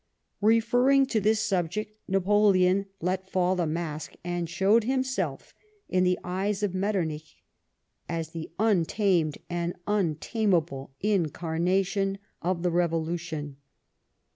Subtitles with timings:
[0.41, 1.99] Referring to this subject.
[2.07, 5.53] Napoleon let fall the mask, and showed himself,
[5.89, 7.37] in the eyes of Metternich,
[8.09, 13.57] as the untamed and untameable Incarnation of the Revolution.